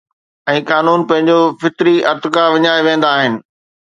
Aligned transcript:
۽ 0.51 0.59
قانون 0.71 1.01
پنهنجو 1.11 1.35
فطري 1.65 1.95
ارتقا 2.13 2.43
وڃائي 2.55 2.81
ويهندا 2.89 3.09
آهن 3.21 3.33